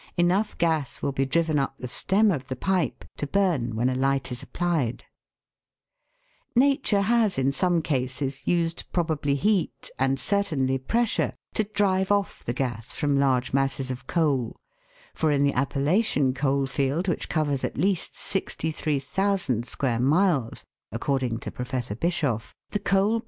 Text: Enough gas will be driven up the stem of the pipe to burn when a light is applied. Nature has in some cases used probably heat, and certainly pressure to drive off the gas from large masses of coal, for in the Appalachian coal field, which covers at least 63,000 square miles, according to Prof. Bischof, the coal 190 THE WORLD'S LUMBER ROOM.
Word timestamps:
Enough 0.17 0.57
gas 0.57 1.03
will 1.03 1.11
be 1.11 1.27
driven 1.27 1.59
up 1.59 1.77
the 1.77 1.87
stem 1.87 2.31
of 2.31 2.47
the 2.47 2.55
pipe 2.55 3.05
to 3.17 3.27
burn 3.27 3.75
when 3.75 3.87
a 3.87 3.93
light 3.93 4.31
is 4.31 4.41
applied. 4.41 5.03
Nature 6.55 7.01
has 7.03 7.37
in 7.37 7.51
some 7.51 7.83
cases 7.83 8.47
used 8.47 8.91
probably 8.91 9.35
heat, 9.35 9.91
and 9.99 10.19
certainly 10.19 10.79
pressure 10.79 11.35
to 11.53 11.63
drive 11.65 12.11
off 12.11 12.43
the 12.43 12.51
gas 12.51 12.95
from 12.95 13.19
large 13.19 13.53
masses 13.53 13.91
of 13.91 14.07
coal, 14.07 14.55
for 15.13 15.29
in 15.29 15.43
the 15.43 15.53
Appalachian 15.53 16.33
coal 16.33 16.65
field, 16.65 17.07
which 17.07 17.29
covers 17.29 17.63
at 17.63 17.77
least 17.77 18.15
63,000 18.17 19.67
square 19.67 19.99
miles, 19.99 20.65
according 20.91 21.37
to 21.37 21.51
Prof. 21.51 21.91
Bischof, 21.99 21.99
the 21.99 21.99
coal 21.99 21.99
190 21.99 22.27
THE 22.41 22.77
WORLD'S 22.79 22.91
LUMBER 22.95 23.13
ROOM. 23.17 23.19